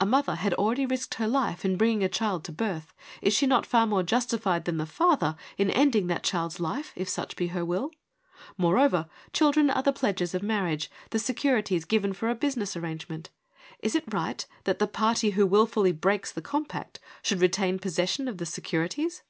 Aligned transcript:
A 0.00 0.04
mother 0.04 0.34
had 0.34 0.52
already 0.54 0.84
risked 0.84 1.14
her 1.14 1.28
life 1.28 1.64
in 1.64 1.76
bringing 1.76 2.02
a 2.02 2.08
child 2.08 2.42
to 2.42 2.50
birth; 2.50 2.92
is 3.22 3.32
she 3.32 3.46
not 3.46 3.64
far 3.64 3.86
more 3.86 4.02
justified 4.02 4.64
than 4.64 4.78
the 4.78 4.84
father 4.84 5.36
in 5.56 5.70
ending 5.70 6.08
that 6.08 6.24
child's 6.24 6.58
life, 6.58 6.92
if 6.96 7.08
such 7.08 7.36
be 7.36 7.46
her 7.54 7.64
will? 7.64 7.92
Moreover, 8.58 9.06
children 9.32 9.70
are 9.70 9.84
the 9.84 9.92
pledges 9.92 10.34
of 10.34 10.42
marriage, 10.42 10.90
the 11.10 11.20
securities 11.20 11.84
given 11.84 12.12
for 12.12 12.28
a 12.28 12.34
business 12.34 12.76
arrangement. 12.76 13.30
Is 13.78 13.94
it 13.94 14.12
right 14.12 14.44
that 14.64 14.80
the 14.80 14.88
party 14.88 15.30
who 15.30 15.46
wil 15.46 15.66
fully 15.66 15.92
breaks 15.92 16.32
the 16.32 16.42
compact 16.42 16.98
should 17.22 17.40
retain 17.40 17.78
possession 17.78 18.26
of 18.26 18.38
the 18.38 18.46
securities 18.46 19.22